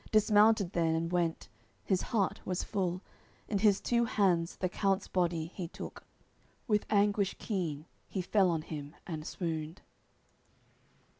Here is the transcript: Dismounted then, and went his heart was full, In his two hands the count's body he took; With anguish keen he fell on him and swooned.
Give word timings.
Dismounted 0.11 0.71
then, 0.71 0.95
and 0.95 1.11
went 1.11 1.47
his 1.83 2.01
heart 2.01 2.43
was 2.43 2.63
full, 2.63 3.03
In 3.47 3.59
his 3.59 3.79
two 3.79 4.05
hands 4.05 4.55
the 4.57 4.67
count's 4.67 5.07
body 5.07 5.51
he 5.53 5.67
took; 5.67 6.03
With 6.67 6.87
anguish 6.89 7.35
keen 7.37 7.85
he 8.09 8.23
fell 8.23 8.49
on 8.49 8.63
him 8.63 8.95
and 9.05 9.27
swooned. 9.27 9.83